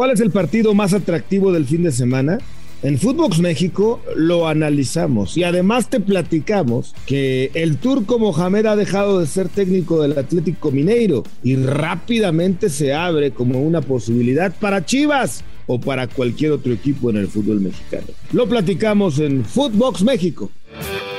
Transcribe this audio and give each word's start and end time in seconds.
¿Cuál 0.00 0.12
es 0.12 0.20
el 0.20 0.30
partido 0.30 0.72
más 0.72 0.94
atractivo 0.94 1.52
del 1.52 1.66
fin 1.66 1.82
de 1.82 1.92
semana? 1.92 2.38
En 2.82 2.98
Footbox 2.98 3.38
México 3.38 4.00
lo 4.16 4.48
analizamos 4.48 5.36
y 5.36 5.44
además 5.44 5.90
te 5.90 6.00
platicamos 6.00 6.94
que 7.04 7.50
el 7.52 7.76
turco 7.76 8.18
Mohamed 8.18 8.64
ha 8.64 8.76
dejado 8.76 9.20
de 9.20 9.26
ser 9.26 9.50
técnico 9.50 10.00
del 10.00 10.16
Atlético 10.16 10.70
Mineiro 10.70 11.22
y 11.42 11.56
rápidamente 11.56 12.70
se 12.70 12.94
abre 12.94 13.32
como 13.32 13.60
una 13.60 13.82
posibilidad 13.82 14.54
para 14.58 14.86
Chivas 14.86 15.44
o 15.66 15.78
para 15.78 16.06
cualquier 16.06 16.52
otro 16.52 16.72
equipo 16.72 17.10
en 17.10 17.18
el 17.18 17.28
fútbol 17.28 17.60
mexicano. 17.60 18.06
Lo 18.32 18.48
platicamos 18.48 19.18
en 19.18 19.44
Footbox 19.44 20.02
México. 20.02 20.50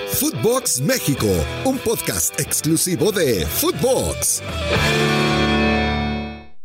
Footbox 0.07 0.82
México, 0.82 1.27
un 1.66 1.77
podcast 1.77 2.39
exclusivo 2.39 3.11
de 3.11 3.45
Footbox. 3.45 4.41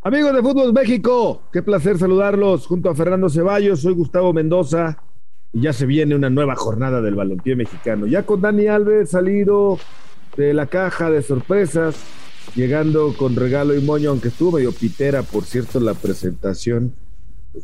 Amigos 0.06 0.32
de 0.34 0.40
Fútbol 0.40 0.72
México, 0.72 1.42
qué 1.52 1.64
placer 1.64 1.98
saludarlos 1.98 2.68
junto 2.68 2.88
a 2.88 2.94
Fernando 2.94 3.28
Ceballos. 3.28 3.80
Soy 3.80 3.92
Gustavo 3.94 4.32
Mendoza 4.32 5.02
y 5.52 5.62
ya 5.62 5.72
se 5.72 5.84
viene 5.84 6.14
una 6.14 6.30
nueva 6.30 6.54
jornada 6.54 7.02
del 7.02 7.16
balompié 7.16 7.56
mexicano. 7.56 8.06
Ya 8.06 8.22
con 8.22 8.40
Dani 8.40 8.68
Alves 8.68 9.10
salido 9.10 9.80
de 10.36 10.54
la 10.54 10.66
caja 10.66 11.10
de 11.10 11.22
sorpresas, 11.22 11.96
llegando 12.54 13.16
con 13.18 13.34
regalo 13.34 13.74
y 13.74 13.80
moño, 13.80 14.10
aunque 14.10 14.28
estuvo 14.28 14.52
medio 14.52 14.70
pitera, 14.70 15.24
por 15.24 15.42
cierto, 15.42 15.80
la 15.80 15.94
presentación 15.94 16.94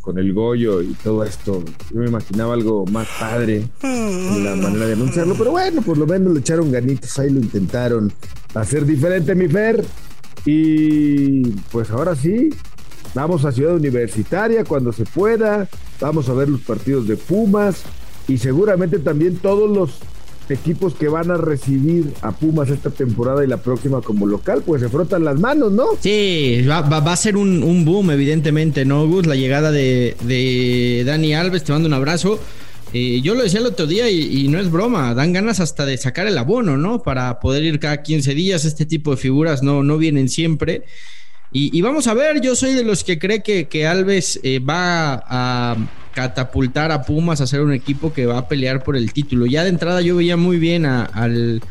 con 0.00 0.18
el 0.18 0.34
Goyo 0.34 0.82
y 0.82 0.94
todo 0.94 1.22
esto. 1.22 1.62
Yo 1.92 2.00
me 2.00 2.08
imaginaba 2.08 2.54
algo 2.54 2.84
más 2.86 3.06
padre 3.20 3.68
en 3.84 4.44
la 4.44 4.56
manera 4.56 4.86
de 4.86 4.94
anunciarlo, 4.94 5.36
pero 5.38 5.52
bueno, 5.52 5.80
por 5.80 5.96
lo 5.96 6.08
menos 6.08 6.34
le 6.34 6.40
echaron 6.40 6.72
ganitos 6.72 7.16
ahí, 7.20 7.30
lo 7.30 7.38
intentaron 7.38 8.12
hacer 8.52 8.84
diferente, 8.84 9.32
mi 9.36 9.46
Fer. 9.46 9.84
Y 10.44 11.42
pues 11.70 11.90
ahora 11.90 12.16
sí, 12.16 12.50
vamos 13.14 13.44
a 13.44 13.52
Ciudad 13.52 13.76
Universitaria 13.76 14.64
cuando 14.64 14.92
se 14.92 15.04
pueda, 15.04 15.68
vamos 16.00 16.28
a 16.28 16.34
ver 16.34 16.48
los 16.48 16.60
partidos 16.60 17.06
de 17.06 17.16
Pumas 17.16 17.82
y 18.28 18.38
seguramente 18.38 18.98
también 18.98 19.36
todos 19.36 19.70
los 19.70 19.98
equipos 20.48 20.94
que 20.94 21.08
van 21.08 21.30
a 21.30 21.36
recibir 21.36 22.12
a 22.20 22.32
Pumas 22.32 22.68
esta 22.68 22.90
temporada 22.90 23.44
y 23.44 23.46
la 23.46 23.58
próxima 23.58 24.00
como 24.00 24.26
local, 24.26 24.62
pues 24.66 24.82
se 24.82 24.88
frotan 24.88 25.24
las 25.24 25.38
manos, 25.38 25.72
¿no? 25.72 25.86
Sí, 26.00 26.64
va, 26.68 26.78
a 26.80 27.16
ser 27.16 27.36
un, 27.36 27.84
boom, 27.84 28.10
evidentemente, 28.10 28.84
¿no, 28.84 29.06
Gus? 29.06 29.26
La 29.26 29.36
llegada 29.36 29.70
de, 29.70 30.16
de 30.22 31.04
Dani 31.06 31.34
Alves, 31.34 31.64
te 31.64 31.72
mando 31.72 31.86
un 31.86 31.94
abrazo. 31.94 32.38
Eh, 32.94 33.22
yo 33.22 33.34
lo 33.34 33.42
decía 33.42 33.60
el 33.60 33.66
otro 33.66 33.86
día 33.86 34.10
y, 34.10 34.48
no 34.48 34.58
es 34.58 34.70
broma, 34.70 35.14
dan 35.14 35.32
ganas 35.32 35.60
hasta 35.60 35.86
de 35.86 35.96
sacar 35.96 36.26
el 36.26 36.36
abono, 36.36 36.76
¿no? 36.76 37.02
Para 37.02 37.40
poder 37.40 37.62
ir 37.62 37.80
cada 37.80 38.02
15 38.02 38.34
días, 38.34 38.66
este 38.66 38.84
tipo 38.84 39.12
de 39.12 39.16
figuras 39.16 39.62
no, 39.62 39.82
no 39.82 39.96
vienen 39.96 40.28
siempre. 40.28 40.82
Y, 41.54 41.82
vamos 41.82 42.06
a 42.06 42.14
ver, 42.14 42.40
yo 42.40 42.56
soy 42.56 42.72
de 42.72 42.82
los 42.82 43.04
que 43.04 43.18
cree 43.18 43.42
que, 43.42 43.68
que 43.68 43.86
Alves 43.86 44.40
eh, 44.42 44.58
va 44.58 45.22
a 45.26 45.76
catapultar 46.14 46.90
a 46.92 47.02
Pumas 47.02 47.42
a 47.42 47.46
ser 47.46 47.60
un 47.60 47.72
equipo 47.74 48.12
que 48.12 48.24
va 48.24 48.38
a 48.38 48.48
pelear 48.48 48.82
por 48.82 48.96
el 48.96 49.12
título. 49.12 49.44
Ya 49.44 49.62
de 49.62 49.68
entrada 49.68 50.00
yo 50.00 50.16
veía 50.16 50.38
muy 50.38 50.58
bien 50.58 50.86
al, 50.86 51.62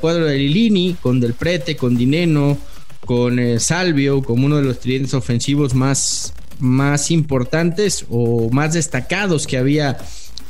cuadro 0.00 0.26
de 0.26 0.38
Lilini, 0.38 0.96
con 1.00 1.18
Del 1.18 1.34
Prete, 1.34 1.76
con 1.76 1.96
Dineno, 1.96 2.58
con 3.04 3.40
eh, 3.40 3.58
Salvio, 3.58 4.22
como 4.22 4.46
uno 4.46 4.56
de 4.56 4.62
los 4.62 4.78
tridentes 4.78 5.14
ofensivos 5.14 5.74
más, 5.74 6.32
más 6.60 7.10
importantes 7.10 8.06
o 8.10 8.50
más 8.50 8.74
destacados 8.74 9.48
que 9.48 9.56
había 9.56 9.98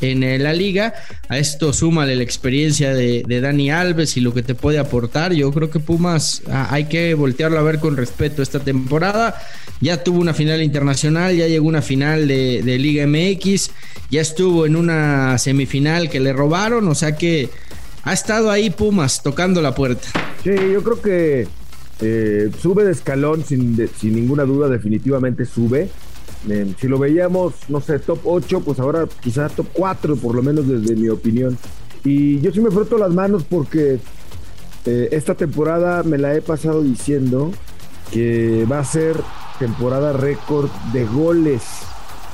en 0.00 0.42
la 0.42 0.52
liga. 0.52 0.94
A 1.28 1.38
esto 1.38 1.72
súmale 1.72 2.16
la 2.16 2.22
experiencia 2.22 2.94
de, 2.94 3.22
Dani 3.40 3.70
Alves 3.70 4.16
y 4.16 4.20
lo 4.20 4.34
que 4.34 4.42
te 4.42 4.54
puede 4.54 4.78
aportar. 4.78 5.32
Yo 5.32 5.52
creo 5.52 5.70
que 5.70 5.80
Pumas 5.80 6.42
ah, 6.50 6.68
hay 6.70 6.84
que 6.84 7.14
voltearlo 7.14 7.58
a 7.58 7.62
ver 7.62 7.78
con 7.78 7.96
respeto 7.96 8.42
esta 8.42 8.60
temporada. 8.60 9.40
Ya 9.80 10.02
tuvo 10.02 10.20
una 10.20 10.34
final 10.34 10.62
internacional, 10.62 11.36
ya 11.36 11.46
llegó 11.46 11.68
una 11.68 11.82
final 11.82 12.26
de, 12.26 12.78
Liga 12.78 13.06
MX, 13.06 13.70
ya 14.10 14.20
estuvo 14.20 14.66
en 14.66 14.76
una 14.76 15.38
semifinal 15.38 16.10
que 16.10 16.20
le 16.20 16.32
robaron, 16.32 16.88
o 16.88 16.94
sea 16.94 17.16
que 17.16 17.48
ha 18.02 18.12
estado 18.12 18.50
ahí 18.50 18.70
Pumas 18.70 19.22
tocando 19.22 19.62
la 19.62 19.74
puerta. 19.74 20.08
Sí, 20.42 20.50
yo 20.72 20.82
creo 20.82 21.00
que 21.00 21.48
eh, 22.00 22.50
sube 22.60 22.84
de 22.84 22.92
escalón 22.92 23.44
sin, 23.44 23.88
sin 23.96 24.14
ninguna 24.14 24.44
duda, 24.44 24.68
definitivamente 24.68 25.44
sube 25.44 25.90
si 26.78 26.88
lo 26.88 26.98
veíamos, 26.98 27.54
no 27.68 27.80
sé, 27.80 27.98
top 27.98 28.20
8, 28.24 28.62
pues 28.64 28.80
ahora 28.80 29.06
quizás 29.20 29.52
top 29.52 29.66
4, 29.72 30.16
por 30.16 30.34
lo 30.34 30.42
menos 30.42 30.66
desde 30.66 30.96
mi 30.96 31.08
opinión. 31.08 31.58
Y 32.04 32.40
yo 32.40 32.52
sí 32.52 32.60
me 32.60 32.70
froto 32.70 32.96
las 32.96 33.12
manos 33.12 33.44
porque 33.44 33.98
eh, 34.86 35.08
esta 35.12 35.34
temporada 35.34 36.02
me 36.02 36.18
la 36.18 36.34
he 36.34 36.40
pasado 36.40 36.82
diciendo 36.82 37.50
que 38.12 38.66
va 38.70 38.78
a 38.78 38.84
ser 38.84 39.16
temporada 39.58 40.12
récord 40.12 40.70
de 40.92 41.04
goles, 41.04 41.64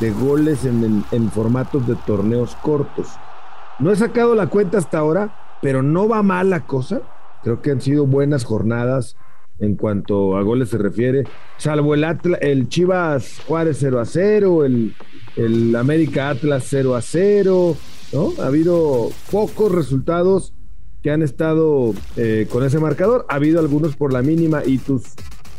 de 0.00 0.10
goles 0.12 0.64
en, 0.64 1.04
en 1.10 1.30
formatos 1.30 1.86
de 1.86 1.96
torneos 1.96 2.54
cortos. 2.56 3.08
No 3.78 3.90
he 3.90 3.96
sacado 3.96 4.34
la 4.34 4.48
cuenta 4.48 4.78
hasta 4.78 4.98
ahora, 4.98 5.58
pero 5.60 5.82
no 5.82 6.06
va 6.08 6.22
mal 6.22 6.50
la 6.50 6.66
cosa. 6.66 7.00
Creo 7.42 7.60
que 7.60 7.70
han 7.70 7.80
sido 7.80 8.06
buenas 8.06 8.44
jornadas 8.44 9.16
en 9.58 9.76
cuanto 9.76 10.36
a 10.36 10.42
goles 10.42 10.70
se 10.70 10.78
refiere, 10.78 11.24
salvo 11.58 11.94
el, 11.94 12.04
el 12.40 12.68
Chivas 12.68 13.40
Juárez 13.46 13.78
0 13.80 14.00
a 14.00 14.04
0, 14.04 14.64
el, 14.64 14.94
el 15.36 15.76
América 15.76 16.30
Atlas 16.30 16.64
0 16.68 16.96
a 16.96 17.02
0, 17.02 17.76
¿no? 18.12 18.32
Ha 18.40 18.46
habido 18.46 19.10
pocos 19.30 19.72
resultados 19.72 20.52
que 21.02 21.10
han 21.10 21.22
estado 21.22 21.94
eh, 22.16 22.46
con 22.50 22.64
ese 22.64 22.78
marcador, 22.78 23.26
ha 23.28 23.34
habido 23.34 23.60
algunos 23.60 23.94
por 23.96 24.12
la 24.12 24.22
mínima 24.22 24.62
y 24.64 24.78
tus 24.78 25.02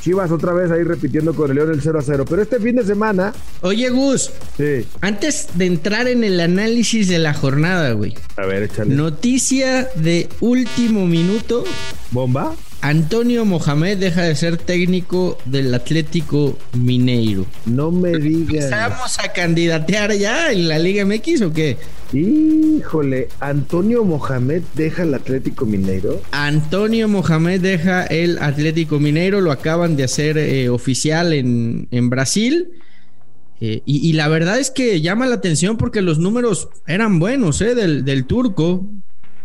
Chivas 0.05 0.29
otra 0.29 0.53
vez 0.53 0.69
ahí 0.69 0.83
repitiendo 0.83 1.33
con 1.33 1.49
el 1.49 1.55
León 1.55 1.71
el 1.71 1.81
0 1.81 1.97
a 1.97 2.01
0. 2.03 2.25
Pero 2.29 2.39
este 2.39 2.59
fin 2.59 2.75
de 2.75 2.83
semana. 2.83 3.33
Oye, 3.61 3.89
Gus. 3.89 4.29
Sí. 4.55 4.85
Antes 5.01 5.47
de 5.55 5.65
entrar 5.65 6.07
en 6.07 6.23
el 6.23 6.39
análisis 6.41 7.09
de 7.09 7.17
la 7.17 7.33
jornada, 7.33 7.91
güey. 7.93 8.13
A 8.37 8.45
ver, 8.45 8.61
échale. 8.61 8.93
Noticia 8.93 9.89
de 9.95 10.29
último 10.41 11.07
minuto. 11.07 11.63
¿Bomba? 12.11 12.53
Antonio 12.81 13.45
Mohamed 13.45 13.97
deja 13.97 14.23
de 14.23 14.35
ser 14.35 14.57
técnico 14.57 15.37
del 15.45 15.73
Atlético 15.73 16.57
Mineiro. 16.73 17.45
No 17.65 17.91
me 17.91 18.17
digas. 18.17 18.69
¿Vamos 18.69 19.17
a 19.19 19.31
candidatear 19.33 20.13
ya 20.13 20.51
en 20.51 20.67
la 20.67 20.77
Liga 20.79 21.05
MX 21.05 21.41
o 21.41 21.53
qué? 21.53 21.77
Híjole, 22.13 23.29
Antonio 23.39 24.05
Mohamed 24.05 24.61
deja 24.75 25.03
el 25.03 25.13
Atlético 25.13 25.65
Mineiro. 25.65 26.21
Antonio 26.31 27.07
Mohamed 27.07 27.59
deja 27.59 28.05
el 28.05 28.37
Atlético 28.37 28.99
Mineiro, 28.99 29.41
lo 29.41 29.51
acaban 29.51 29.95
de 29.95 30.03
hacer 30.03 30.37
eh, 30.37 30.69
oficial 30.69 31.33
en, 31.33 32.09
Brasil. 32.09 32.69
Eh, 33.61 33.81
y, 33.85 34.13
la 34.13 34.27
verdad 34.27 34.59
es 34.59 34.69
que 34.69 35.01
llama 35.01 35.25
la 35.25 35.35
atención 35.35 35.77
porque 35.77 36.01
los 36.01 36.19
números 36.19 36.69
eran 36.87 37.19
buenos 37.19 37.61
eh, 37.61 37.73
del, 37.73 38.05
del 38.05 38.25
turco. 38.25 38.87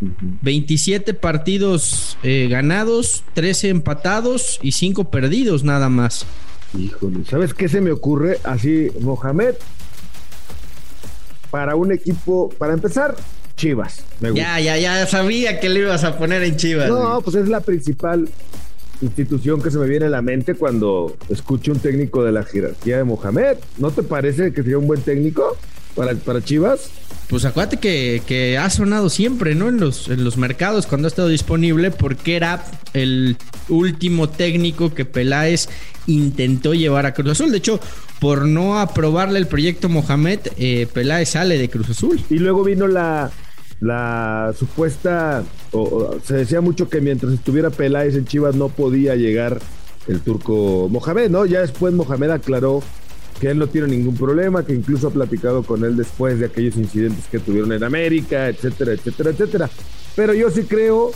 27 0.00 1.14
partidos 1.14 2.16
eh, 2.22 2.48
ganados, 2.50 3.22
13 3.34 3.68
empatados 3.68 4.58
y 4.62 4.72
5 4.72 5.10
perdidos 5.10 5.64
nada 5.64 5.88
más. 5.88 6.26
Híjole, 6.78 7.24
¿sabes 7.24 7.52
qué 7.52 7.68
se 7.68 7.80
me 7.80 7.90
ocurre? 7.90 8.38
Así, 8.44 8.88
Mohamed, 9.00 9.54
para 11.50 11.74
un 11.74 11.92
equipo, 11.92 12.48
para 12.58 12.72
empezar, 12.72 13.16
Chivas. 13.56 14.04
Ya, 14.34 14.58
ya, 14.60 14.78
ya 14.78 15.06
sabía 15.06 15.60
que 15.60 15.68
le 15.68 15.80
ibas 15.80 16.04
a 16.04 16.16
poner 16.16 16.42
en 16.42 16.56
Chivas. 16.56 16.88
No, 16.88 17.20
pues 17.20 17.36
es 17.36 17.48
la 17.48 17.60
principal 17.60 18.28
institución 19.02 19.60
que 19.60 19.70
se 19.70 19.78
me 19.78 19.86
viene 19.86 20.06
a 20.06 20.10
la 20.10 20.22
mente 20.22 20.54
cuando 20.54 21.16
escucho 21.28 21.72
un 21.72 21.78
técnico 21.78 22.24
de 22.24 22.32
la 22.32 22.44
jerarquía 22.44 22.98
de 22.98 23.04
Mohamed. 23.04 23.58
¿No 23.78 23.90
te 23.90 24.02
parece 24.02 24.52
que 24.52 24.62
sería 24.62 24.78
un 24.78 24.86
buen 24.86 25.02
técnico 25.02 25.56
para, 25.94 26.14
para 26.14 26.42
Chivas? 26.42 26.90
Pues 27.30 27.44
acuérdate 27.44 27.78
que, 27.78 28.58
ha 28.58 28.68
sonado 28.70 29.08
siempre, 29.08 29.54
¿no? 29.54 29.68
En 29.68 29.78
los, 29.78 30.08
en 30.08 30.24
los 30.24 30.36
mercados 30.36 30.88
cuando 30.88 31.06
ha 31.06 31.10
estado 31.10 31.28
disponible, 31.28 31.92
porque 31.92 32.34
era 32.34 32.64
el 32.92 33.36
último 33.68 34.28
técnico 34.28 34.92
que 34.92 35.04
Peláez 35.04 35.68
intentó 36.08 36.74
llevar 36.74 37.06
a 37.06 37.14
Cruz 37.14 37.30
Azul. 37.30 37.52
De 37.52 37.58
hecho, 37.58 37.78
por 38.18 38.46
no 38.46 38.80
aprobarle 38.80 39.38
el 39.38 39.46
proyecto 39.46 39.88
Mohamed, 39.88 40.40
eh, 40.58 40.88
Peláez 40.92 41.28
sale 41.28 41.56
de 41.56 41.70
Cruz 41.70 41.90
Azul. 41.90 42.20
Y 42.30 42.40
luego 42.40 42.64
vino 42.64 42.88
la, 42.88 43.30
la 43.78 44.52
supuesta, 44.58 45.44
o, 45.70 46.16
se 46.24 46.34
decía 46.34 46.60
mucho 46.60 46.88
que 46.88 47.00
mientras 47.00 47.32
estuviera 47.32 47.70
Peláez 47.70 48.16
en 48.16 48.24
Chivas 48.24 48.56
no 48.56 48.70
podía 48.70 49.14
llegar 49.14 49.60
el 50.08 50.20
turco 50.20 50.88
Mohamed, 50.90 51.30
¿no? 51.30 51.46
Ya 51.46 51.60
después 51.60 51.94
Mohamed 51.94 52.30
aclaró 52.30 52.82
que 53.40 53.50
él 53.50 53.58
no 53.58 53.66
tiene 53.66 53.88
ningún 53.88 54.14
problema, 54.16 54.64
que 54.64 54.74
incluso 54.74 55.08
ha 55.08 55.10
platicado 55.10 55.62
con 55.62 55.82
él 55.82 55.96
después 55.96 56.38
de 56.38 56.46
aquellos 56.46 56.76
incidentes 56.76 57.26
que 57.26 57.38
tuvieron 57.38 57.72
en 57.72 57.82
América, 57.82 58.48
etcétera, 58.48 58.92
etcétera, 58.92 59.30
etcétera. 59.30 59.70
Pero 60.14 60.34
yo 60.34 60.50
sí 60.50 60.64
creo 60.64 61.10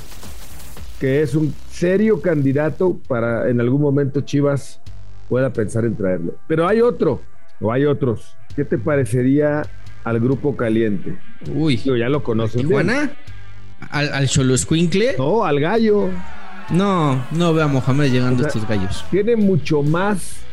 que 0.99 1.21
es 1.21 1.35
un 1.35 1.55
serio 1.71 2.23
candidato 2.23 2.99
para 3.06 3.50
en 3.50 3.61
algún 3.61 3.82
momento 3.82 4.23
Chivas 4.23 4.81
pueda 5.29 5.53
pensar 5.53 5.85
en 5.85 5.97
traerlo. 5.97 6.35
Pero 6.49 6.67
hay 6.67 6.81
otro, 6.81 7.21
o 7.61 7.71
hay 7.71 7.85
otros. 7.85 8.35
¿Qué 8.56 8.65
te 8.65 8.79
parecería 8.79 9.62
al 10.03 10.19
grupo 10.19 10.56
caliente? 10.56 11.19
Uy, 11.55 11.76
ya 11.76 12.09
lo 12.09 12.23
conoces. 12.23 12.65
¿Juana? 12.65 13.12
¿Al, 13.91 14.12
al 14.15 14.31
No, 15.19 15.44
al 15.44 15.61
gallo. 15.61 16.09
No, 16.71 17.23
no 17.32 17.53
veo 17.53 17.65
a 17.65 17.69
Mohamed 17.69 18.11
llegando 18.11 18.44
a 18.44 18.47
estos 18.47 18.67
gallos. 18.67 19.05
Tiene 19.11 19.37
mucho 19.37 19.82
más 19.82 20.44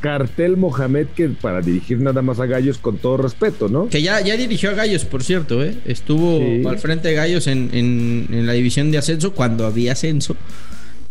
cartel 0.00 0.56
Mohamed 0.56 1.06
que 1.08 1.28
para 1.28 1.60
dirigir 1.60 2.00
nada 2.00 2.22
más 2.22 2.40
a 2.40 2.46
Gallos 2.46 2.78
con 2.78 2.98
todo 2.98 3.16
respeto, 3.16 3.68
¿no? 3.68 3.88
Que 3.88 4.02
ya, 4.02 4.20
ya 4.20 4.36
dirigió 4.36 4.70
a 4.70 4.74
Gallos, 4.74 5.04
por 5.04 5.22
cierto, 5.22 5.62
¿eh? 5.62 5.76
Estuvo 5.84 6.68
al 6.68 6.78
frente 6.78 7.08
de 7.08 7.14
Gallos 7.14 7.46
en, 7.46 7.70
en, 7.72 8.46
la 8.46 8.52
división 8.52 8.90
de 8.90 8.98
ascenso 8.98 9.32
cuando 9.32 9.66
había 9.66 9.92
ascenso. 9.92 10.36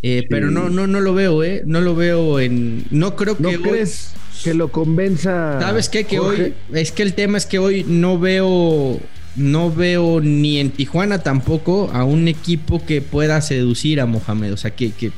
Eh, 0.04 0.25
pero 0.30 0.51
no, 0.51 0.69
no, 0.69 0.88
no 0.88 1.00
lo 1.00 1.13
veo, 1.13 1.44
¿eh? 1.44 1.63
No 1.66 1.81
lo 1.81 1.95
veo 1.95 2.39
en. 2.39 2.86
No 2.92 3.16
creo 3.16 3.36
que. 3.36 3.44
¿No 3.44 3.62
crees 3.62 4.13
que 4.44 4.54
lo 4.54 4.72
convenza? 4.72 5.60
¿Sabes 5.60 5.90
qué? 5.90 6.06
Que 6.06 6.19
hoy. 6.19 6.54
Es 6.72 6.92
que 6.92 7.04
el 7.04 7.13
tema 7.13 7.38
es 7.38 7.45
que 7.45 7.60
hoy 7.60 7.83
no 7.88 8.19
veo. 8.19 9.00
No 9.36 9.72
veo 9.72 10.19
ni 10.19 10.57
en 10.57 10.72
Tijuana 10.72 11.19
tampoco 11.19 11.92
a 11.94 12.04
un 12.04 12.28
equipo 12.28 12.83
que 12.83 13.01
pueda 13.01 13.40
seducir 13.42 14.01
a 14.01 14.07
Mohamed. 14.07 14.54
O 14.54 14.57
sea, 14.57 14.72
que, 14.72 14.92
que 14.92 15.12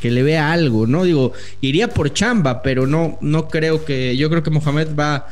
que 0.00 0.10
le 0.10 0.22
vea 0.22 0.52
algo, 0.52 0.86
¿no? 0.86 1.04
Digo, 1.04 1.32
iría 1.60 1.88
por 1.88 2.12
chamba, 2.12 2.62
pero 2.62 2.86
no, 2.86 3.18
no 3.20 3.48
creo 3.48 3.84
que, 3.84 4.16
yo 4.16 4.30
creo 4.30 4.42
que 4.42 4.50
Mohamed 4.50 4.88
va, 4.98 5.26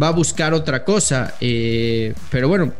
va 0.00 0.08
a 0.08 0.12
buscar 0.12 0.54
otra 0.54 0.84
cosa. 0.84 1.34
Eh, 1.40 2.14
pero 2.30 2.48
bueno, 2.48 2.72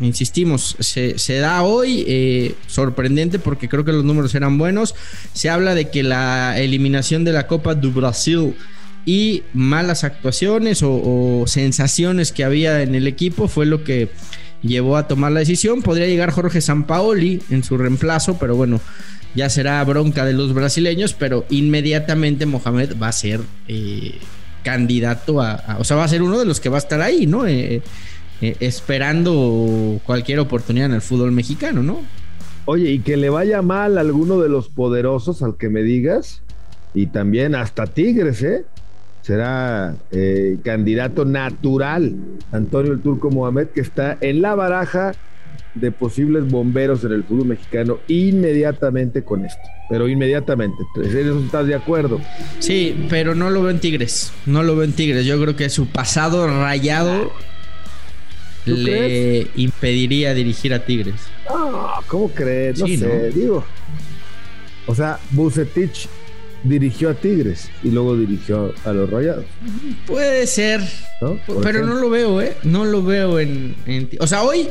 insistimos, 0.00 0.76
se, 0.80 1.38
da 1.38 1.62
hoy, 1.62 2.04
eh, 2.06 2.54
sorprendente 2.66 3.38
porque 3.38 3.68
creo 3.68 3.84
que 3.84 3.92
los 3.92 4.04
números 4.04 4.34
eran 4.34 4.58
buenos. 4.58 4.94
Se 5.32 5.50
habla 5.50 5.74
de 5.74 5.90
que 5.90 6.02
la 6.02 6.58
eliminación 6.58 7.24
de 7.24 7.32
la 7.32 7.46
Copa 7.46 7.74
do 7.74 7.90
Brasil 7.90 8.54
y 9.04 9.42
malas 9.54 10.04
actuaciones 10.04 10.80
o 10.82 11.44
sensaciones 11.46 12.32
que 12.32 12.44
había 12.44 12.82
en 12.82 12.94
el 12.94 13.06
equipo 13.06 13.48
fue 13.48 13.64
lo 13.64 13.82
que 13.82 14.10
llevó 14.62 14.96
a 14.96 15.08
tomar 15.08 15.32
la 15.32 15.40
decisión. 15.40 15.82
Podría 15.82 16.06
llegar 16.06 16.30
Jorge 16.30 16.60
Sampaoli 16.60 17.42
en 17.50 17.64
su 17.64 17.78
reemplazo, 17.78 18.38
pero 18.38 18.56
bueno, 18.56 18.80
ya 19.38 19.48
será 19.48 19.84
bronca 19.84 20.24
de 20.24 20.32
los 20.32 20.52
brasileños, 20.52 21.14
pero 21.14 21.44
inmediatamente 21.48 22.44
Mohamed 22.44 22.96
va 23.00 23.06
a 23.06 23.12
ser 23.12 23.40
eh, 23.68 24.18
candidato 24.64 25.40
a, 25.40 25.76
o 25.78 25.84
sea, 25.84 25.96
va 25.96 26.02
a 26.02 26.08
ser 26.08 26.22
uno 26.22 26.40
de 26.40 26.44
los 26.44 26.58
que 26.58 26.68
va 26.68 26.76
a 26.76 26.80
estar 26.80 27.00
ahí, 27.00 27.28
¿no? 27.28 27.46
Eh, 27.46 27.80
eh, 28.42 28.56
esperando 28.58 30.00
cualquier 30.04 30.40
oportunidad 30.40 30.86
en 30.86 30.94
el 30.94 31.02
fútbol 31.02 31.30
mexicano, 31.30 31.84
¿no? 31.84 32.00
Oye, 32.64 32.90
y 32.90 32.98
que 32.98 33.16
le 33.16 33.30
vaya 33.30 33.62
mal 33.62 33.96
a 33.96 34.00
alguno 34.00 34.40
de 34.40 34.48
los 34.48 34.68
poderosos, 34.68 35.40
al 35.40 35.56
que 35.56 35.68
me 35.68 35.84
digas, 35.84 36.42
y 36.92 37.06
también 37.06 37.54
hasta 37.54 37.86
Tigres, 37.86 38.42
¿eh? 38.42 38.64
Será 39.22 39.94
candidato 40.64 41.26
natural 41.26 42.16
Antonio 42.50 42.92
el 42.92 43.00
Turco 43.00 43.30
Mohamed, 43.30 43.68
que 43.68 43.82
está 43.82 44.16
en 44.20 44.42
la 44.42 44.54
baraja 44.54 45.12
de 45.74 45.92
posibles 45.92 46.48
bomberos 46.48 47.04
en 47.04 47.12
el 47.12 47.24
fútbol 47.24 47.48
mexicano 47.48 47.98
inmediatamente 48.08 49.22
con 49.22 49.44
esto. 49.44 49.62
Pero 49.88 50.08
inmediatamente. 50.08 50.76
¿Estás 51.02 51.66
de 51.66 51.74
acuerdo? 51.74 52.20
Sí, 52.58 53.06
pero 53.08 53.34
no 53.34 53.50
lo 53.50 53.62
veo 53.62 53.70
en 53.70 53.80
Tigres. 53.80 54.32
No 54.46 54.62
lo 54.62 54.76
veo 54.76 54.84
en 54.84 54.92
Tigres. 54.92 55.24
Yo 55.24 55.40
creo 55.40 55.56
que 55.56 55.70
su 55.70 55.86
pasado 55.86 56.46
rayado 56.46 57.32
le 58.66 59.46
impediría 59.56 60.34
dirigir 60.34 60.74
a 60.74 60.84
Tigres. 60.84 61.14
Ah, 61.48 62.00
¿cómo 62.06 62.28
crees? 62.28 62.78
No 62.78 62.86
sé, 62.86 63.30
digo. 63.30 63.64
O 64.86 64.94
sea, 64.94 65.18
Bucetich 65.30 66.08
dirigió 66.64 67.10
a 67.10 67.14
Tigres 67.14 67.70
y 67.82 67.90
luego 67.90 68.16
dirigió 68.16 68.72
a 68.84 68.92
los 68.92 69.10
Rayados. 69.10 69.44
Puede 70.06 70.46
ser, 70.46 70.80
pero 71.62 71.86
no 71.86 71.94
lo 71.94 72.10
veo, 72.10 72.40
¿eh? 72.40 72.56
No 72.62 72.84
lo 72.84 73.02
veo 73.02 73.38
en... 73.40 73.76
o 74.20 74.26
sea, 74.26 74.42
hoy, 74.42 74.68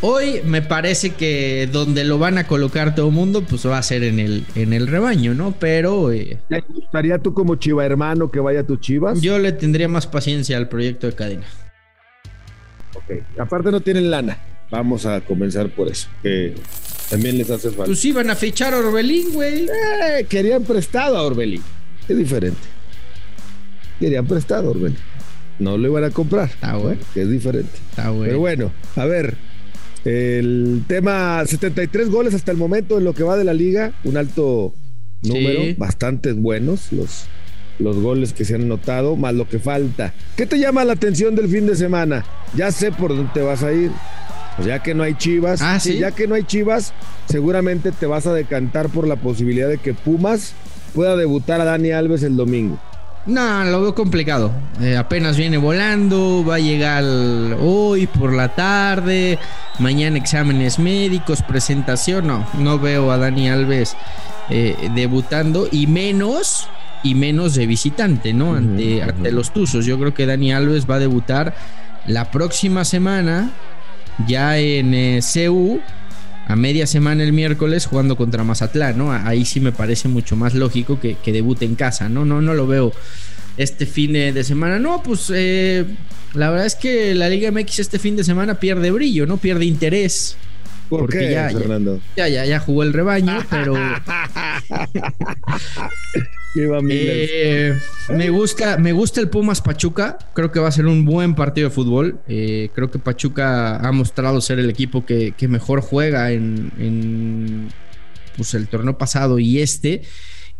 hoy 0.00 0.40
me 0.44 0.62
parece 0.62 1.10
que 1.10 1.68
donde 1.70 2.04
lo 2.04 2.18
van 2.18 2.38
a 2.38 2.46
colocar 2.46 2.94
todo 2.94 3.08
el 3.08 3.14
mundo, 3.14 3.42
pues 3.42 3.66
va 3.66 3.78
a 3.78 3.82
ser 3.82 4.02
en 4.04 4.18
el, 4.18 4.44
en 4.54 4.72
el 4.72 4.86
rebaño, 4.86 5.34
¿no? 5.34 5.54
Pero... 5.58 6.12
Eh, 6.12 6.38
¿Te 6.48 6.60
gustaría 6.60 7.18
tú 7.18 7.34
como 7.34 7.56
chiva 7.56 7.84
hermano 7.84 8.30
que 8.30 8.40
vaya 8.40 8.60
a 8.60 8.66
tus 8.66 8.80
chivas? 8.80 9.20
Yo 9.20 9.38
le 9.38 9.52
tendría 9.52 9.88
más 9.88 10.06
paciencia 10.06 10.56
al 10.56 10.68
proyecto 10.68 11.06
de 11.06 11.14
cadena. 11.14 11.46
Ok, 12.94 13.22
aparte 13.38 13.70
no 13.70 13.80
tienen 13.80 14.10
lana. 14.10 14.38
Vamos 14.70 15.06
a 15.06 15.20
comenzar 15.20 15.68
por 15.70 15.88
eso. 15.88 16.08
Que 16.22 16.54
también 17.10 17.36
les 17.36 17.50
hace 17.50 17.70
falta. 17.70 17.86
Pues 17.86 18.04
iban 18.04 18.30
a 18.30 18.36
fichar 18.36 18.72
a 18.72 18.78
Orbelín, 18.78 19.32
güey. 19.32 19.64
Eh, 19.64 20.26
querían 20.28 20.62
prestado 20.62 21.16
a 21.16 21.22
Orbelín. 21.22 21.60
Es 22.08 22.16
diferente. 22.16 22.60
Querían 23.98 24.26
prestado 24.26 24.68
a 24.68 24.70
Orbelín. 24.70 24.96
No 25.58 25.76
lo 25.76 25.88
iban 25.88 26.04
a 26.04 26.10
comprar. 26.10 26.48
Está 26.48 26.76
bueno. 26.76 27.00
Que 27.12 27.22
es 27.22 27.30
diferente. 27.30 27.72
Está 27.90 28.10
bueno. 28.10 28.24
Pero 28.24 28.38
bueno, 28.38 28.72
a 28.94 29.04
ver. 29.06 29.36
El 30.04 30.84
tema 30.86 31.44
73 31.44 32.08
goles 32.08 32.32
hasta 32.32 32.52
el 32.52 32.56
momento 32.56 32.96
en 32.96 33.04
lo 33.04 33.12
que 33.12 33.24
va 33.24 33.36
de 33.36 33.44
la 33.44 33.54
liga. 33.54 33.92
Un 34.04 34.16
alto 34.16 34.72
número. 35.22 35.62
Bastantes 35.78 36.36
buenos 36.36 36.92
los, 36.92 37.24
los 37.80 37.96
goles 37.96 38.32
que 38.32 38.44
se 38.44 38.54
han 38.54 38.68
notado, 38.68 39.16
más 39.16 39.34
lo 39.34 39.48
que 39.48 39.58
falta. 39.58 40.14
¿Qué 40.36 40.46
te 40.46 40.60
llama 40.60 40.84
la 40.84 40.92
atención 40.92 41.34
del 41.34 41.48
fin 41.48 41.66
de 41.66 41.74
semana? 41.74 42.24
Ya 42.54 42.70
sé 42.70 42.92
por 42.92 43.16
dónde 43.16 43.32
te 43.34 43.42
vas 43.42 43.64
a 43.64 43.72
ir. 43.72 43.90
Pues 44.60 44.68
ya 44.68 44.82
que 44.82 44.94
no 44.94 45.04
hay 45.04 45.14
Chivas, 45.14 45.62
ah, 45.62 45.80
¿sí? 45.80 45.96
ya 45.96 46.10
que 46.10 46.28
no 46.28 46.34
hay 46.34 46.44
Chivas, 46.44 46.92
seguramente 47.30 47.92
te 47.92 48.04
vas 48.04 48.26
a 48.26 48.34
decantar 48.34 48.90
por 48.90 49.08
la 49.08 49.16
posibilidad 49.16 49.66
de 49.70 49.78
que 49.78 49.94
Pumas 49.94 50.52
pueda 50.94 51.16
debutar 51.16 51.62
a 51.62 51.64
Dani 51.64 51.92
Alves 51.92 52.22
el 52.24 52.36
domingo. 52.36 52.78
No, 53.24 53.64
lo 53.64 53.80
veo 53.80 53.94
complicado. 53.94 54.52
Eh, 54.82 54.98
apenas 54.98 55.38
viene 55.38 55.56
volando, 55.56 56.44
va 56.46 56.56
a 56.56 56.58
llegar 56.58 57.02
hoy 57.58 58.06
por 58.06 58.34
la 58.34 58.54
tarde, 58.54 59.38
mañana 59.78 60.18
exámenes 60.18 60.78
médicos, 60.78 61.42
presentación. 61.42 62.26
No, 62.26 62.46
no 62.58 62.78
veo 62.78 63.10
a 63.12 63.16
Dani 63.16 63.48
Alves 63.48 63.96
eh, 64.50 64.90
debutando 64.94 65.68
y 65.72 65.86
menos 65.86 66.68
y 67.02 67.14
menos 67.14 67.54
de 67.54 67.66
visitante, 67.66 68.34
¿no? 68.34 68.56
ante, 68.56 69.02
ante 69.02 69.32
los 69.32 69.54
Tuzos. 69.54 69.86
Yo 69.86 69.98
creo 69.98 70.12
que 70.12 70.26
Dani 70.26 70.52
Alves 70.52 70.84
va 70.84 70.96
a 70.96 70.98
debutar 70.98 71.54
la 72.06 72.30
próxima 72.30 72.84
semana 72.84 73.50
ya 74.26 74.58
en 74.58 74.94
eh, 74.94 75.20
CU 75.20 75.80
a 76.46 76.56
media 76.56 76.86
semana 76.86 77.22
el 77.22 77.32
miércoles 77.32 77.86
jugando 77.86 78.16
contra 78.16 78.42
Mazatlán, 78.42 78.98
¿no? 78.98 79.12
Ahí 79.12 79.44
sí 79.44 79.60
me 79.60 79.72
parece 79.72 80.08
mucho 80.08 80.36
más 80.36 80.54
lógico 80.54 80.98
que, 80.98 81.16
debute 81.26 81.64
en 81.64 81.76
casa, 81.76 82.08
¿no? 82.08 82.24
No, 82.24 82.42
no 82.42 82.54
lo 82.54 82.66
veo 82.66 82.92
este 83.56 83.86
fin 83.86 84.14
de, 84.14 84.42
semana. 84.42 84.78
No, 84.78 85.02
pues 85.02 85.30
eh, 85.32 85.84
la 86.34 86.50
verdad 86.50 86.66
es 86.66 86.74
que 86.74 87.14
la 87.14 87.28
Liga 87.28 87.52
MX 87.52 87.78
este 87.78 87.98
fin 87.98 88.16
de 88.16 88.24
semana 88.24 88.58
pierde 88.58 88.90
brillo, 88.90 89.26
¿no? 89.26 89.36
Pierde 89.36 89.64
interés. 89.64 90.36
¿Por 90.88 91.00
porque 91.00 91.20
qué, 91.20 91.32
ya, 91.32 91.50
Fernando? 91.50 92.00
Ya, 92.16 92.28
ya, 92.28 92.44
ya 92.44 92.58
jugó 92.58 92.82
el 92.82 92.92
rebaño, 92.92 93.44
pero. 93.48 93.74
Eh, 96.56 97.78
me 98.08 98.30
gusta, 98.30 98.76
me 98.76 98.92
gusta 98.92 99.20
el 99.20 99.28
Pumas 99.28 99.60
Pachuca. 99.60 100.18
Creo 100.34 100.50
que 100.50 100.60
va 100.60 100.68
a 100.68 100.72
ser 100.72 100.86
un 100.86 101.04
buen 101.04 101.34
partido 101.34 101.68
de 101.68 101.74
fútbol. 101.74 102.20
Eh, 102.26 102.70
creo 102.74 102.90
que 102.90 102.98
Pachuca 102.98 103.76
ha 103.76 103.92
mostrado 103.92 104.40
ser 104.40 104.58
el 104.58 104.68
equipo 104.68 105.04
que, 105.06 105.34
mejor 105.48 105.80
juega 105.80 106.32
en, 106.32 107.68
pues, 108.36 108.54
el 108.54 108.68
torneo 108.68 108.98
pasado 108.98 109.38
y 109.38 109.60
este. 109.60 110.02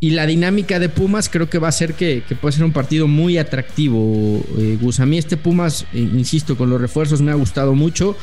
Y 0.03 0.11
la 0.11 0.27
dinámica 0.27 0.79
de 0.79 0.89
Pumas 0.89 1.29
creo 1.29 1.51
que 1.51 1.59
va 1.59 1.69
a 1.69 1.73
ser 1.73 1.95
que, 1.95 2.23
puede 2.41 2.55
ser 2.55 2.65
un 2.65 2.73
partido 2.73 3.09
muy 3.09 3.37
atractivo. 3.39 4.43
Eh, 4.59 4.79
Gus, 4.81 5.01
a 5.01 5.07
mí 5.07 5.19
este 5.19 5.37
Pumas, 5.37 5.87
insisto, 5.93 6.57
con 6.57 6.71
los 6.71 6.81
refuerzos 6.81 7.21
me 7.21 7.33
ha 7.33 7.35
gustado 7.35 7.75
mucho. 7.75 8.17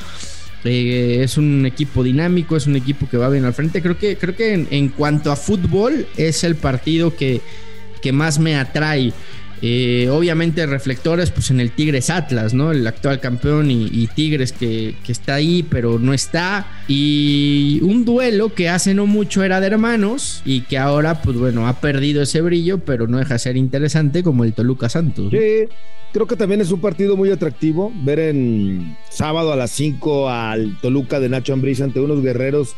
Es 0.64 1.38
un 1.38 1.66
equipo 1.66 2.04
dinámico, 2.04 2.58
es 2.58 2.68
un 2.68 2.76
equipo 2.76 3.08
que 3.10 3.18
va 3.18 3.30
bien 3.30 3.46
al 3.46 3.54
frente. 3.54 3.82
Creo 3.82 3.98
que, 3.98 4.18
creo 4.18 4.36
que 4.36 4.68
en, 4.70 4.90
cuanto 4.90 5.32
a 5.32 5.36
fútbol 5.36 6.08
es 6.18 6.44
el 6.44 6.56
partido 6.56 7.16
que, 7.16 7.42
que 8.02 8.12
más 8.12 8.40
me 8.40 8.56
atrae. 8.56 9.14
Eh, 9.64 10.08
obviamente 10.12 10.68
reflectores 10.68 11.32
pues 11.32 11.50
en 11.50 11.60
el 11.60 11.72
Tigres 11.72 12.12
Atlas, 12.12 12.54
¿no? 12.54 12.72
El 12.72 12.86
actual 12.86 13.20
campeón 13.20 13.72
y, 13.72 14.08
Tigres 14.08 14.52
que, 14.52 14.96
que, 15.04 15.12
está 15.12 15.36
ahí 15.36 15.64
pero 15.68 15.98
no 15.98 16.14
está. 16.14 16.68
Y 16.88 17.80
un 17.82 18.06
duelo 18.06 18.54
que 18.54 18.70
hace 18.70 18.94
no 18.94 19.08
mucho 19.08 19.44
era 19.44 19.60
de 19.60 19.68
hermanos 19.68 20.44
y 20.46 20.62
que 20.62 20.78
ahora 20.78 21.22
pues 21.24 21.38
bueno 21.38 21.68
ha 21.68 21.80
perdido 21.82 22.22
ese 22.22 22.42
brillo 22.42 22.80
pero 22.80 23.08
no 23.08 23.18
deja 23.18 23.34
de 23.36 23.40
ser 23.40 23.58
interesante 23.58 24.22
como 24.22 24.44
el 24.44 24.54
Toluca 24.54 24.90
Santos. 24.90 25.32
Sí, 25.32 25.68
creo 26.18 26.26
que 26.26 26.36
también 26.36 26.62
es 26.62 26.72
un 26.72 26.82
partido 26.82 27.16
muy 27.16 27.30
atractivo 27.30 27.92
ver 28.04 28.18
en 28.18 28.98
sábado 29.08 29.54
a 29.54 29.56
las 29.56 29.70
5 29.70 30.30
al 30.30 30.76
Toluca 30.82 31.20
de 31.20 31.30
Nacho 31.30 31.54
Ambriz 31.54 31.80
ante 31.80 32.00
unos 32.00 32.24
guerreros 32.24 32.76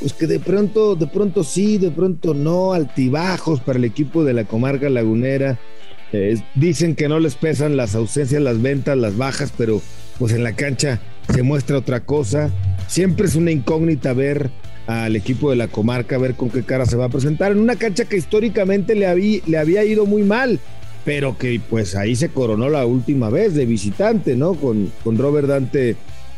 pues 0.00 0.12
que 0.12 0.26
de 0.26 0.38
pronto, 0.38 0.94
de 0.94 1.06
pronto 1.06 1.44
sí, 1.44 1.78
de 1.78 1.90
pronto 1.90 2.34
no, 2.34 2.74
altibajos 2.74 3.60
para 3.60 3.78
el 3.78 3.86
equipo 3.86 4.22
de 4.22 4.34
la 4.34 4.44
comarca 4.44 4.90
lagunera. 4.90 5.58
Dicen 6.54 6.94
que 6.94 7.08
no 7.08 7.20
les 7.20 7.36
pesan 7.36 7.78
las 7.78 7.94
ausencias, 7.94 8.42
las 8.42 8.60
ventas, 8.60 8.98
las 8.98 9.16
bajas, 9.16 9.50
pero 9.56 9.80
pues 10.18 10.34
en 10.34 10.44
la 10.44 10.54
cancha 10.54 11.00
se 11.32 11.42
muestra 11.42 11.78
otra 11.78 12.00
cosa. 12.00 12.50
Siempre 12.86 13.28
es 13.28 13.34
una 13.34 13.50
incógnita 13.50 14.12
ver 14.12 14.50
al 14.86 15.16
equipo 15.16 15.48
de 15.48 15.56
la 15.56 15.68
comarca, 15.68 16.18
ver 16.18 16.34
con 16.34 16.50
qué 16.50 16.62
cara 16.64 16.84
se 16.84 16.96
va 16.96 17.06
a 17.06 17.08
presentar. 17.08 17.52
En 17.52 17.60
una 17.60 17.76
cancha 17.76 18.04
que 18.04 18.18
históricamente 18.18 18.94
le 18.94 19.06
había, 19.06 19.40
le 19.46 19.56
había 19.56 19.84
ido 19.84 20.04
muy 20.04 20.22
mal, 20.22 20.60
pero 21.04 21.36
que 21.36 21.60
pues 21.68 21.94
ahí 21.94 22.16
se 22.16 22.30
coronó 22.30 22.68
la 22.68 22.86
última 22.86 23.30
vez 23.30 23.54
de 23.54 23.66
visitante, 23.66 24.36
¿no? 24.36 24.54
Con, 24.54 24.90
con 25.02 25.18
Robert 25.18 25.48
Dante 25.48 25.96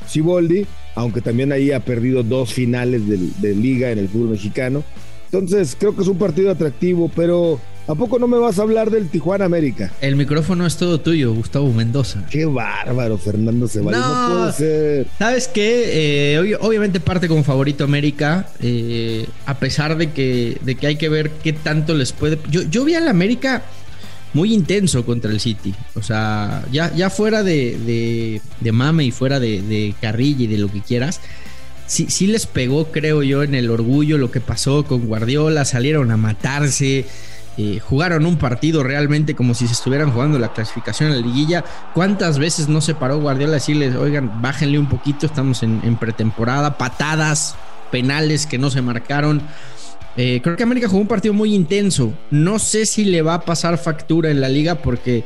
Ciboldi, 0.08 0.66
aunque 0.94 1.20
también 1.20 1.52
ahí 1.52 1.72
ha 1.72 1.80
perdido 1.80 2.22
dos 2.22 2.52
finales 2.52 3.06
de, 3.08 3.18
de 3.38 3.54
liga 3.54 3.90
en 3.90 3.98
el 3.98 4.08
fútbol 4.08 4.30
mexicano. 4.30 4.82
Entonces 5.26 5.76
creo 5.78 5.94
que 5.94 6.02
es 6.02 6.08
un 6.08 6.18
partido 6.18 6.50
atractivo, 6.50 7.10
pero 7.14 7.60
¿A 7.88 7.94
poco 7.94 8.18
no 8.18 8.26
me 8.26 8.36
vas 8.36 8.58
a 8.58 8.62
hablar 8.62 8.90
del 8.90 9.08
Tijuana 9.08 9.44
América? 9.44 9.92
El 10.00 10.16
micrófono 10.16 10.66
es 10.66 10.76
todo 10.76 10.98
tuyo, 11.00 11.32
Gustavo 11.32 11.72
Mendoza. 11.72 12.24
Qué 12.28 12.44
bárbaro, 12.44 13.16
Fernando 13.16 13.68
Ceballos. 13.68 14.00
No, 14.00 14.38
puede 14.38 14.52
ser. 14.52 15.06
¿Sabes 15.16 15.46
qué? 15.46 16.34
Eh, 16.34 16.56
obviamente 16.60 16.98
parte 16.98 17.28
como 17.28 17.44
favorito 17.44 17.84
América, 17.84 18.48
eh, 18.60 19.28
a 19.46 19.54
pesar 19.58 19.96
de 19.96 20.10
que, 20.10 20.58
de 20.62 20.74
que 20.74 20.88
hay 20.88 20.96
que 20.96 21.08
ver 21.08 21.30
qué 21.30 21.52
tanto 21.52 21.94
les 21.94 22.10
puede. 22.10 22.40
Yo, 22.50 22.62
yo 22.62 22.84
vi 22.84 22.94
al 22.94 23.06
América 23.06 23.62
muy 24.36 24.52
intenso 24.52 25.04
contra 25.04 25.30
el 25.32 25.40
City. 25.40 25.74
O 25.94 26.02
sea, 26.02 26.62
ya, 26.70 26.94
ya 26.94 27.08
fuera 27.08 27.42
de, 27.42 28.40
de, 28.60 28.72
mame 28.72 29.04
y 29.04 29.10
fuera 29.10 29.40
de, 29.40 29.62
de, 29.62 29.94
carrilla 30.00 30.44
y 30.44 30.46
de 30.46 30.58
lo 30.58 30.70
que 30.70 30.82
quieras, 30.82 31.20
sí, 31.86 32.06
sí 32.10 32.26
les 32.26 32.46
pegó, 32.46 32.92
creo 32.92 33.22
yo, 33.22 33.42
en 33.42 33.54
el 33.54 33.70
orgullo 33.70 34.18
lo 34.18 34.30
que 34.30 34.40
pasó 34.40 34.84
con 34.84 35.06
Guardiola. 35.06 35.64
Salieron 35.64 36.10
a 36.10 36.18
matarse. 36.18 37.06
Eh, 37.58 37.80
jugaron 37.80 38.26
un 38.26 38.36
partido 38.36 38.82
realmente 38.82 39.34
como 39.34 39.54
si 39.54 39.66
se 39.66 39.72
estuvieran 39.72 40.12
jugando 40.12 40.38
la 40.38 40.52
clasificación 40.52 41.10
en 41.10 41.20
la 41.22 41.26
liguilla. 41.26 41.64
¿Cuántas 41.94 42.38
veces 42.38 42.68
no 42.68 42.82
se 42.82 42.94
paró 42.94 43.18
Guardiola 43.18 43.52
a 43.52 43.54
decirles, 43.54 43.96
oigan, 43.96 44.42
bájenle 44.42 44.78
un 44.78 44.90
poquito, 44.90 45.24
estamos 45.24 45.62
en, 45.62 45.80
en 45.82 45.96
pretemporada, 45.96 46.76
patadas, 46.76 47.56
penales 47.90 48.44
que 48.44 48.58
no 48.58 48.68
se 48.68 48.82
marcaron? 48.82 49.40
Eh, 50.16 50.40
creo 50.42 50.56
que 50.56 50.62
América 50.62 50.88
jugó 50.88 51.02
un 51.02 51.08
partido 51.08 51.34
muy 51.34 51.54
intenso. 51.54 52.14
No 52.30 52.58
sé 52.58 52.86
si 52.86 53.04
le 53.04 53.22
va 53.22 53.34
a 53.34 53.44
pasar 53.44 53.76
factura 53.78 54.30
en 54.30 54.40
la 54.40 54.48
liga 54.48 54.76
porque, 54.76 55.24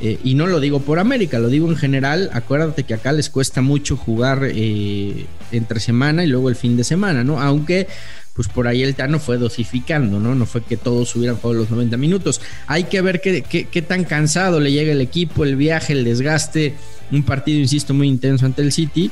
eh, 0.00 0.18
y 0.24 0.34
no 0.34 0.46
lo 0.46 0.58
digo 0.58 0.80
por 0.80 0.98
América, 0.98 1.38
lo 1.38 1.48
digo 1.48 1.68
en 1.68 1.76
general, 1.76 2.28
acuérdate 2.32 2.82
que 2.82 2.94
acá 2.94 3.12
les 3.12 3.30
cuesta 3.30 3.62
mucho 3.62 3.96
jugar 3.96 4.40
eh, 4.44 5.26
entre 5.52 5.78
semana 5.78 6.24
y 6.24 6.26
luego 6.26 6.48
el 6.48 6.56
fin 6.56 6.76
de 6.76 6.82
semana, 6.82 7.22
¿no? 7.22 7.40
Aunque, 7.40 7.86
pues 8.34 8.48
por 8.48 8.66
ahí 8.66 8.82
el 8.82 8.96
Tano 8.96 9.20
fue 9.20 9.38
dosificando, 9.38 10.18
¿no? 10.18 10.34
No 10.34 10.44
fue 10.44 10.64
que 10.64 10.76
todos 10.76 11.14
hubieran 11.14 11.36
jugado 11.36 11.60
los 11.60 11.70
90 11.70 11.96
minutos. 11.96 12.40
Hay 12.66 12.84
que 12.84 13.00
ver 13.00 13.20
qué, 13.20 13.42
qué 13.42 13.82
tan 13.82 14.02
cansado 14.04 14.58
le 14.58 14.72
llega 14.72 14.90
el 14.90 15.00
equipo, 15.00 15.44
el 15.44 15.54
viaje, 15.54 15.92
el 15.92 16.02
desgaste. 16.02 16.74
Un 17.12 17.22
partido, 17.22 17.60
insisto, 17.60 17.94
muy 17.94 18.08
intenso 18.08 18.46
ante 18.46 18.62
el 18.62 18.72
City 18.72 19.10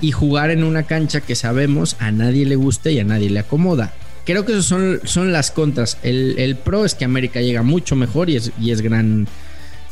y 0.00 0.12
jugar 0.12 0.50
en 0.50 0.62
una 0.62 0.84
cancha 0.84 1.20
que 1.20 1.34
sabemos 1.34 1.96
a 1.98 2.12
nadie 2.12 2.46
le 2.46 2.54
gusta 2.54 2.90
y 2.90 3.00
a 3.00 3.04
nadie 3.04 3.30
le 3.30 3.40
acomoda 3.40 3.92
creo 4.28 4.44
que 4.44 4.52
esas 4.52 4.66
son, 4.66 5.00
son 5.04 5.32
las 5.32 5.50
contras. 5.50 5.96
El, 6.02 6.54
pro 6.62 6.84
es 6.84 6.94
que 6.94 7.06
América 7.06 7.40
llega 7.40 7.62
mucho 7.62 7.96
mejor 7.96 8.28
y 8.28 8.36
es, 8.36 8.52
y 8.60 8.72
es 8.72 8.82
gran, 8.82 9.26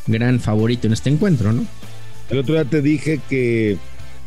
gran 0.07 0.41
favorito 0.41 0.87
en 0.87 0.93
este 0.93 1.09
encuentro, 1.09 1.55
¿no? 1.55 1.65
El 2.29 2.41
otro 2.41 2.53
día 2.53 2.67
te 2.67 2.83
dije 2.83 3.19
que 3.31 3.79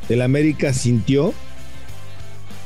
el 0.10 0.24
América 0.24 0.74
sintió 0.74 1.32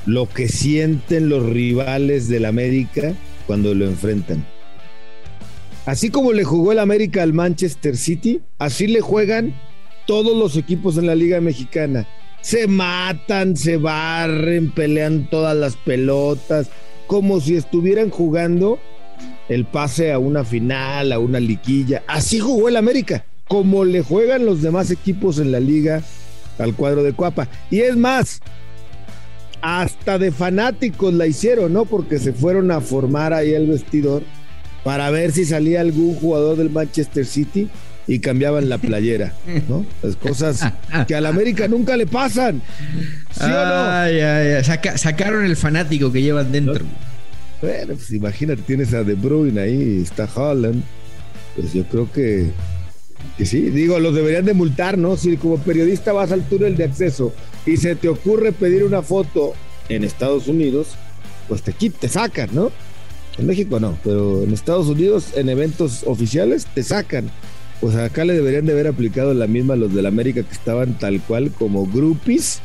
lo 0.05 0.29
que 0.29 0.47
sienten 0.47 1.27
los 1.27 1.45
rivales 1.45 2.29
del 2.29 2.45
América 2.45 3.13
cuando 3.45 3.75
lo 3.75 3.87
enfrentan. 3.87 4.47
Así 5.85 6.11
como 6.11 6.31
le 6.31 6.45
jugó 6.45 6.71
el 6.71 6.79
América 6.79 7.23
al 7.23 7.33
Manchester 7.33 7.97
City, 7.97 8.39
así 8.57 8.87
le 8.87 9.01
juegan 9.01 9.53
todos 10.07 10.37
los 10.37 10.55
equipos 10.55 10.97
en 10.97 11.07
la 11.07 11.15
Liga 11.15 11.41
Mexicana. 11.41 12.07
Se 12.39 12.67
matan, 12.67 13.57
se 13.57 13.75
barren, 13.75 14.71
pelean 14.71 15.29
todas 15.29 15.57
las 15.57 15.75
pelotas, 15.75 16.69
como 17.13 17.39
si 17.39 17.55
estuvieran 17.55 18.09
jugando 18.09 18.79
el 19.47 19.65
pase 19.65 20.11
a 20.11 20.17
una 20.17 20.43
final, 20.43 21.11
a 21.11 21.19
una 21.19 21.39
liquilla. 21.39 22.01
Así 22.07 22.39
jugó 22.39 22.69
el 22.69 22.75
América, 22.75 23.23
como 23.47 23.85
le 23.85 24.01
juegan 24.01 24.47
los 24.47 24.63
demás 24.63 24.89
equipos 24.89 25.37
en 25.37 25.51
la 25.51 25.59
liga 25.59 26.01
al 26.57 26.73
cuadro 26.73 27.03
de 27.03 27.13
Cuapa. 27.13 27.47
Y 27.69 27.81
es 27.81 27.95
más, 27.95 28.39
hasta 29.61 30.17
de 30.17 30.31
fanáticos 30.31 31.13
la 31.13 31.27
hicieron, 31.27 31.73
¿no? 31.73 31.85
Porque 31.85 32.17
se 32.17 32.33
fueron 32.33 32.71
a 32.71 32.81
formar 32.81 33.31
ahí 33.31 33.53
el 33.53 33.67
vestidor 33.67 34.23
para 34.83 35.11
ver 35.11 35.33
si 35.33 35.45
salía 35.45 35.81
algún 35.81 36.15
jugador 36.15 36.57
del 36.57 36.71
Manchester 36.71 37.27
City 37.27 37.69
y 38.07 38.19
cambiaban 38.19 38.69
la 38.69 38.77
playera, 38.77 39.33
¿no? 39.69 39.85
Las 40.01 40.15
cosas 40.15 40.73
que 41.07 41.15
al 41.15 41.25
América 41.25 41.67
nunca 41.67 41.95
le 41.95 42.05
pasan. 42.07 42.61
¿Sí 43.31 43.43
o 43.43 43.47
no? 43.47 44.97
sacaron 44.97 45.45
el 45.45 45.55
fanático 45.55 46.11
que 46.11 46.21
llevan 46.21 46.51
dentro. 46.51 46.85
Bueno, 47.61 47.95
pues 47.95 48.11
imagínate, 48.11 48.61
tienes 48.63 48.93
a 48.93 49.03
De 49.03 49.13
Bruyne 49.15 49.61
ahí, 49.61 50.01
está 50.01 50.27
Holland. 50.33 50.83
Pues 51.55 51.73
yo 51.73 51.85
creo 51.85 52.11
que, 52.11 52.51
que 53.37 53.45
sí. 53.45 53.69
Digo, 53.69 53.99
los 53.99 54.13
deberían 54.13 54.43
de 54.43 54.53
multar, 54.53 54.97
¿no? 54.97 55.15
Si 55.15 55.37
como 55.37 55.57
periodista 55.59 56.11
vas 56.11 56.31
al 56.31 56.43
túnel 56.43 56.75
de 56.75 56.83
acceso 56.83 57.33
y 57.65 57.77
se 57.77 57.95
te 57.95 58.09
ocurre 58.09 58.51
pedir 58.51 58.83
una 58.83 59.01
foto 59.01 59.53
en 59.87 60.03
Estados 60.03 60.47
Unidos, 60.49 60.89
pues 61.47 61.61
te, 61.61 61.71
te 61.71 62.09
sacan, 62.09 62.49
¿no? 62.51 62.71
En 63.37 63.47
México 63.47 63.79
no, 63.79 63.97
pero 64.03 64.43
en 64.43 64.53
Estados 64.53 64.87
Unidos, 64.87 65.27
en 65.35 65.49
eventos 65.49 66.03
oficiales, 66.05 66.65
te 66.65 66.83
sacan. 66.83 67.31
Pues 67.83 67.97
acá 67.97 68.23
le 68.23 68.31
deberían 68.31 68.65
de 68.65 68.71
haber 68.71 68.87
aplicado 68.87 69.33
la 69.33 69.45
misma 69.45 69.73
a 69.73 69.75
los 69.75 69.93
del 69.93 70.05
América 70.05 70.41
que 70.41 70.53
estaban 70.53 70.97
tal 70.97 71.19
cual 71.19 71.51
como 71.51 71.85
groupies, 71.85 72.61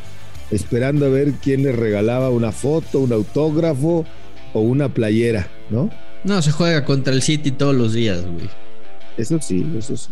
esperando 0.52 1.06
a 1.06 1.08
ver 1.08 1.32
quién 1.42 1.64
les 1.64 1.74
regalaba 1.74 2.30
una 2.30 2.52
foto, 2.52 3.00
un 3.00 3.12
autógrafo 3.12 4.06
o 4.52 4.60
una 4.60 4.94
playera, 4.94 5.48
¿no? 5.70 5.90
No, 6.22 6.40
se 6.40 6.52
juega 6.52 6.84
contra 6.84 7.12
el 7.12 7.22
City 7.22 7.50
todos 7.50 7.74
los 7.74 7.94
días, 7.94 8.22
güey. 8.24 8.48
Eso 9.16 9.40
sí, 9.40 9.66
eso 9.76 9.96
sí. 9.96 10.08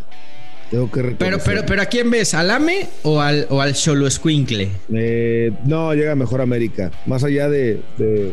Tengo 0.72 0.90
que 0.90 1.14
pero, 1.16 1.38
pero, 1.38 1.64
pero 1.64 1.82
¿a 1.82 1.86
quién 1.86 2.10
ves? 2.10 2.34
¿Al 2.34 2.50
AME 2.50 2.88
o 3.04 3.20
al, 3.20 3.46
o 3.48 3.60
al 3.60 3.76
Solo 3.76 4.10
Squinkle? 4.10 4.70
Eh, 4.92 5.52
no, 5.66 5.94
llega 5.94 6.16
mejor 6.16 6.40
América. 6.40 6.90
Más 7.06 7.22
allá 7.22 7.48
de, 7.48 7.80
de, 7.96 8.32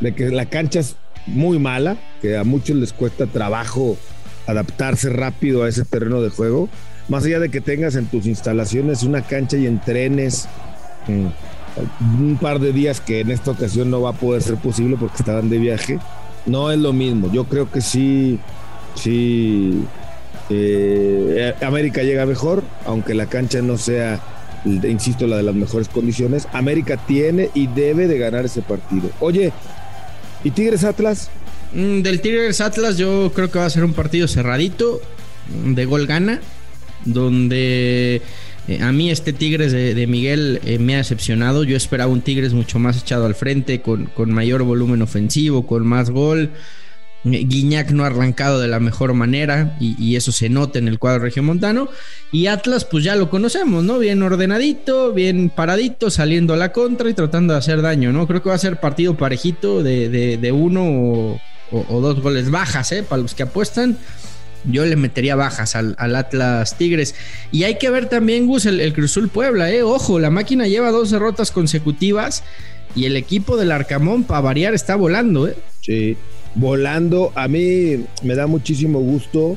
de 0.00 0.14
que 0.14 0.28
la 0.28 0.44
cancha 0.44 0.80
es 0.80 0.96
muy 1.26 1.58
mala, 1.58 1.96
que 2.20 2.36
a 2.36 2.44
muchos 2.44 2.76
les 2.76 2.92
cuesta 2.92 3.24
trabajo 3.24 3.96
adaptarse 4.50 5.10
rápido 5.10 5.62
a 5.62 5.68
ese 5.68 5.84
terreno 5.84 6.20
de 6.22 6.30
juego. 6.30 6.68
Más 7.08 7.24
allá 7.24 7.40
de 7.40 7.48
que 7.48 7.60
tengas 7.60 7.96
en 7.96 8.06
tus 8.06 8.26
instalaciones 8.26 9.02
una 9.02 9.22
cancha 9.22 9.56
y 9.56 9.66
entrenes 9.66 10.48
mm, 11.08 11.26
un 12.22 12.38
par 12.40 12.60
de 12.60 12.72
días 12.72 13.00
que 13.00 13.20
en 13.20 13.30
esta 13.30 13.50
ocasión 13.50 13.90
no 13.90 14.00
va 14.00 14.10
a 14.10 14.14
poder 14.14 14.42
ser 14.42 14.56
posible 14.56 14.96
porque 14.98 15.16
estaban 15.18 15.50
de 15.50 15.58
viaje, 15.58 15.98
no 16.46 16.70
es 16.70 16.78
lo 16.78 16.92
mismo. 16.92 17.30
Yo 17.32 17.44
creo 17.44 17.70
que 17.70 17.80
sí, 17.80 18.38
sí, 18.94 19.84
eh, 20.50 21.54
América 21.62 22.02
llega 22.02 22.26
mejor, 22.26 22.62
aunque 22.86 23.14
la 23.14 23.26
cancha 23.26 23.62
no 23.62 23.76
sea, 23.76 24.20
insisto, 24.64 25.26
la 25.26 25.36
de 25.36 25.42
las 25.42 25.54
mejores 25.54 25.88
condiciones. 25.88 26.48
América 26.52 26.96
tiene 26.96 27.50
y 27.54 27.66
debe 27.68 28.08
de 28.08 28.18
ganar 28.18 28.44
ese 28.44 28.62
partido. 28.62 29.10
Oye, 29.20 29.52
¿y 30.44 30.50
Tigres 30.50 30.84
Atlas? 30.84 31.30
Mm, 31.72 32.02
del 32.02 32.20
Tigres 32.20 32.60
Atlas 32.60 32.98
yo 32.98 33.30
creo 33.34 33.50
que 33.50 33.58
va 33.58 33.66
a 33.66 33.70
ser 33.70 33.84
un 33.84 33.92
partido 33.92 34.26
cerradito, 34.26 35.00
de 35.64 35.84
gol 35.84 36.06
gana, 36.06 36.40
donde 37.04 38.22
eh, 38.68 38.82
a 38.82 38.92
mí 38.92 39.10
este 39.10 39.32
Tigres 39.32 39.72
de, 39.72 40.06
Miguel 40.06 40.60
eh, 40.64 40.78
me 40.78 40.94
ha 40.94 40.98
decepcionado. 40.98 41.64
Yo 41.64 41.76
esperaba 41.76 42.12
un 42.12 42.22
Tigres 42.22 42.52
mucho 42.52 42.78
más 42.78 43.00
echado 43.00 43.26
al 43.26 43.34
frente, 43.34 43.80
con, 43.80 44.06
con 44.06 44.32
mayor 44.32 44.62
volumen 44.62 45.02
ofensivo, 45.02 45.66
con 45.66 45.86
más 45.86 46.10
gol. 46.10 46.50
Eh, 47.24 47.44
Guiñac 47.46 47.90
no 47.90 48.04
ha 48.04 48.08
arrancado 48.08 48.60
de 48.60 48.68
la 48.68 48.80
mejor 48.80 49.12
manera 49.12 49.76
y, 49.80 50.16
eso 50.16 50.32
se 50.32 50.48
nota 50.48 50.78
en 50.78 50.88
el 50.88 50.98
cuadro 50.98 51.20
regiomontano. 51.20 51.88
Y 52.32 52.46
Atlas, 52.46 52.84
pues 52.84 53.04
ya 53.04 53.16
lo 53.16 53.30
conocemos, 53.30 53.84
¿no? 53.84 53.98
Bien 53.98 54.22
ordenadito, 54.22 55.12
bien 55.12 55.50
paradito, 55.50 56.10
saliendo 56.10 56.54
a 56.54 56.56
la 56.56 56.72
contra 56.72 57.10
y 57.10 57.14
tratando 57.14 57.54
de 57.54 57.58
hacer 57.58 57.82
daño, 57.82 58.12
¿no? 58.12 58.26
Creo 58.26 58.42
que 58.42 58.48
va 58.50 58.54
a 58.54 58.58
ser 58.58 58.80
partido 58.80 59.16
parejito 59.16 59.82
de, 59.82 60.08
de 60.08 60.52
uno 60.52 60.82
o, 60.84 61.40
o, 61.70 62.00
dos 62.00 62.20
goles 62.20 62.50
bajas, 62.50 62.92
¿eh? 62.92 63.02
Para 63.02 63.22
los 63.22 63.34
que 63.34 63.44
apuestan, 63.44 63.96
yo 64.64 64.84
le 64.84 64.96
metería 64.96 65.36
bajas 65.36 65.76
al, 65.76 65.96
Atlas 65.98 66.76
Tigres. 66.76 67.14
Y 67.52 67.64
hay 67.64 67.78
que 67.78 67.90
ver 67.90 68.08
también, 68.08 68.46
Gus, 68.46 68.66
el, 68.66 68.92
Cruzul 68.92 69.28
Puebla, 69.28 69.70
¿eh? 69.70 69.82
Ojo, 69.82 70.18
la 70.18 70.30
máquina 70.30 70.66
lleva 70.66 70.90
dos 70.90 71.10
derrotas 71.10 71.50
consecutivas 71.50 72.42
y 72.94 73.04
el 73.04 73.16
equipo 73.16 73.56
del 73.56 73.72
Arcamón, 73.72 74.24
para 74.24 74.40
variar, 74.40 74.74
está 74.74 74.96
volando, 74.96 75.48
¿eh? 75.48 75.56
Sí, 75.80 76.16
volando. 76.54 77.32
A 77.34 77.48
mí 77.48 78.04
me 78.22 78.34
da 78.34 78.46
muchísimo 78.46 79.00
gusto 79.00 79.56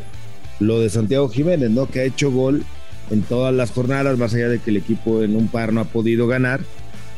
lo 0.60 0.80
de 0.80 0.90
Santiago 0.90 1.30
Jiménez, 1.30 1.72
¿no? 1.72 1.90
Que 1.90 2.02
ha 2.02 2.04
hecho 2.04 2.32
gol 2.32 2.64
en 3.12 3.22
todas 3.24 3.54
las 3.54 3.72
jornadas, 3.72 4.18
más 4.18 4.34
allá 4.34 4.50
de 4.50 4.60
que 4.60 4.70
el 4.70 4.78
equipo 4.78 5.24
en 5.24 5.36
un 5.36 5.48
par 5.48 5.74
no 5.74 5.82
ha 5.82 5.86
podido 5.86 6.28
ganar, 6.28 6.62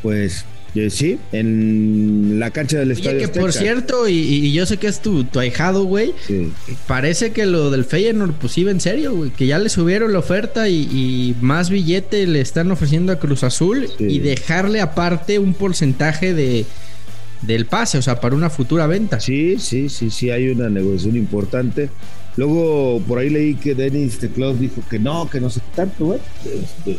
pues 0.02 0.46
sí, 0.90 1.18
en 1.32 2.40
la 2.40 2.52
cancha 2.52 2.80
del 2.80 2.92
estadio. 2.92 3.20
que 3.20 3.40
por 3.40 3.54
cierto, 3.54 4.08
y, 4.08 4.52
yo 4.54 4.66
sé 4.66 4.78
que 4.78 4.88
es 4.88 5.02
tu, 5.02 5.24
tu 5.24 5.40
ahijado, 5.40 5.84
güey. 5.86 6.14
Parece 6.88 7.32
que 7.32 7.46
lo 7.46 7.72
del 7.72 7.86
Feyenoord, 7.86 8.34
pues 8.34 8.58
iba 8.58 8.72
en 8.72 8.82
serio, 8.82 9.16
güey. 9.16 9.32
Que 9.32 9.48
ya 9.48 9.60
le 9.60 9.70
subieron 9.70 10.14
la 10.14 10.20
oferta 10.20 10.68
y, 10.70 11.36
más 11.42 11.70
billete 11.70 12.28
le 12.28 12.42
están 12.42 12.72
ofreciendo 12.72 13.12
a 13.12 13.20
Cruz 13.20 13.44
Azul 13.44 13.88
y 14.00 14.20
dejarle 14.20 14.82
aparte 14.82 15.40
un 15.40 15.54
porcentaje 15.54 16.34
de 16.34 16.66
del 17.42 17.66
pase, 17.66 17.98
o 17.98 18.02
sea, 18.02 18.20
para 18.20 18.36
una 18.36 18.50
futura 18.50 18.88
venta. 18.88 19.20
Sí, 19.20 19.58
sí, 19.60 19.90
sí, 19.90 20.10
sí, 20.10 20.32
hay 20.32 20.50
una 20.50 20.70
negociación 20.70 21.16
importante. 21.16 21.90
Luego 22.38 23.02
por 23.08 23.20
ahí 23.20 23.30
leí 23.30 23.56
que 23.56 23.76
Denis 23.76 24.20
Teclaus 24.20 24.60
dijo 24.60 24.82
que 24.90 25.00
no, 25.00 25.30
que 25.30 25.40
no 25.40 25.50
sé 25.50 25.62
tanto, 25.76 26.06
güey. 26.06 26.20
Este, 26.44 26.98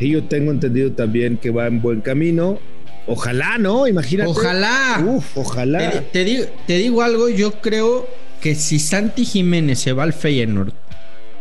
y 0.00 0.10
yo 0.10 0.24
tengo 0.24 0.50
entendido 0.52 0.92
también 0.92 1.36
que 1.38 1.50
va 1.50 1.66
en 1.66 1.80
buen 1.80 2.00
camino. 2.00 2.58
Ojalá, 3.06 3.58
¿no? 3.58 3.86
Imagínate. 3.86 4.30
Ojalá. 4.30 5.02
Uf, 5.06 5.36
ojalá. 5.36 6.02
Te, 6.12 6.24
digo, 6.24 6.44
te 6.66 6.78
digo 6.78 7.02
algo, 7.02 7.28
yo 7.28 7.60
creo 7.60 8.08
que 8.40 8.54
si 8.54 8.78
Santi 8.78 9.24
Jiménez 9.24 9.78
se 9.78 9.92
va 9.92 10.02
al 10.02 10.12
Feyenoord 10.12 10.72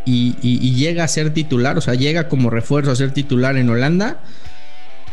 y, 0.05 0.35
y, 0.41 0.75
llega 0.75 1.03
a 1.03 1.07
ser 1.07 1.33
titular, 1.33 1.77
o 1.77 1.81
sea, 1.81 1.95
llega 1.95 2.27
como 2.27 2.49
refuerzo 2.49 2.91
a 2.91 2.95
ser 2.95 3.11
titular 3.11 3.55
en 3.55 3.69
Holanda, 3.69 4.21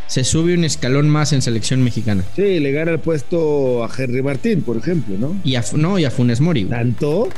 se 0.09 0.25
sube 0.25 0.55
un 0.55 0.65
escalón 0.65 1.09
más 1.09 1.33
en 1.33 1.43
selección 1.43 1.85
mexicana. 1.85 2.25
Sí, 2.35 2.59
le 2.59 2.73
gana 2.73 2.91
el 2.91 2.99
puesto 2.99 3.85
a 3.85 3.91
Henry 3.97 4.23
Martín, 4.23 4.63
por 4.63 4.77
ejemplo, 4.77 5.17
¿no? 5.17 5.37
Y 5.45 5.55
a, 5.55 5.65
no, 5.75 5.99
y 6.01 6.05
a 6.05 6.11
Funes 6.11 6.41
Mori. 6.41 6.65
¿Tanto? 6.65 7.29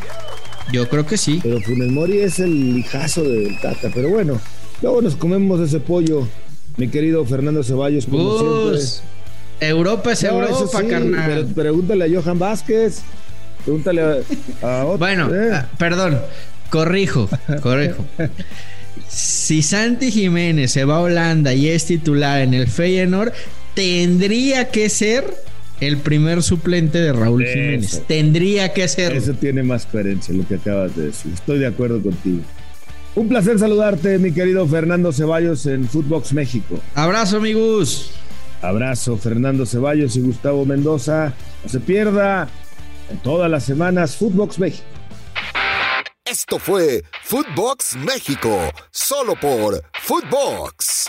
Yo 0.73 0.89
creo 0.89 1.05
que 1.05 1.19
sí. 1.19 1.41
Pero 1.43 1.61
Funes 1.61 1.91
Mori 1.91 2.21
es 2.21 2.39
el 2.39 2.79
hijazo 2.79 3.23
del 3.25 3.61
Tata, 3.61 3.91
pero 3.95 4.09
bueno, 4.09 4.41
luego 4.81 5.03
nos 5.03 5.17
comemos 5.17 5.61
ese 5.61 5.81
pollo, 5.81 6.27
mi 6.77 6.89
querido 6.89 7.25
Fernando 7.25 7.63
Ceballos, 7.63 8.07
como 8.07 8.39
siempre. 8.39 8.81
Europa 9.61 10.13
es 10.13 10.25
Europa, 10.25 10.83
carnal. 10.89 11.47
pregúntale 11.55 12.05
a 12.05 12.21
Johan 12.21 12.39
Vázquez, 12.39 13.03
pregúntale 13.65 14.25
a, 14.63 14.85
otro. 14.85 14.99
Bueno, 14.99 15.35
eh. 15.35 15.51
ah, 15.53 15.69
perdón, 15.79 16.19
corrijo, 16.71 17.29
corrijo. 17.63 18.05
si 19.09 19.63
Santi 19.63 20.11
Jiménez 20.11 20.73
se 20.73 20.85
va 20.85 20.97
a 20.97 21.01
Holanda 21.01 21.55
y 21.55 21.69
es 21.69 21.87
titular 21.87 22.41
en 22.41 22.55
el 22.55 22.67
Feyenoord, 22.67 23.33
tendría 23.75 24.69
que 24.69 24.89
ser 24.89 25.25
el 25.81 25.99
primer 25.99 26.43
suplente 26.43 27.01
de 27.01 27.13
Raúl 27.13 27.45
Jiménez. 27.45 28.03
Tendría 28.07 28.73
que 28.73 28.87
ser. 28.89 29.13
Eso 29.13 29.35
tiene 29.35 29.63
más 29.63 29.87
coherencia 29.87 30.35
lo 30.35 30.47
que 30.47 30.55
acabas 30.55 30.97
de 30.97 31.07
decir. 31.07 31.33
Estoy 31.35 31.59
de 31.59 31.67
acuerdo 31.67 32.03
contigo. 32.03 32.43
Un 33.15 33.29
placer 33.29 33.59
saludarte, 33.59 34.19
mi 34.19 34.33
querido 34.33 34.67
Fernando 34.67 35.13
Ceballos 35.13 35.67
en 35.67 35.87
Footbox 35.87 36.33
México. 36.33 36.79
Abrazo, 36.95 37.37
amigos. 37.37 38.11
Abrazo, 38.63 39.19
Fernando 39.19 39.67
Ceballos 39.67 40.17
y 40.17 40.21
Gustavo 40.23 40.65
Mendoza. 40.65 41.35
No 41.63 41.69
se 41.69 41.81
pierda 41.81 42.49
en 43.11 43.19
todas 43.19 43.51
las 43.51 43.65
semanas 43.65 44.17
Footbox 44.17 44.59
México. 44.59 44.87
Esto 46.25 46.59
fue 46.59 47.05
Footbox 47.25 47.97
México, 47.97 48.59
solo 48.91 49.35
por 49.39 49.83
Footbox. 50.01 51.09